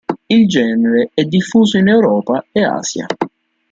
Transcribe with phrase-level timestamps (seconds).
[0.29, 3.05] Il genere è diffuso in Europa e Asia.